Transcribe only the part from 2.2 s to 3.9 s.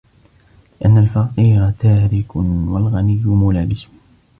وَالْغَنِيَّ مُلَابِسٌ